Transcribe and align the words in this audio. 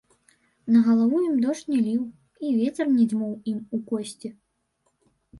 На 0.75 0.79
галаву 0.85 1.17
ім 1.25 1.33
дождж 1.43 1.67
не 1.73 1.81
ліў, 1.87 1.99
і 2.47 2.53
вецер 2.61 2.87
не 2.93 3.05
дзьмуў 3.11 3.35
ім 3.53 3.59
у 3.79 3.81
косці. 3.91 4.29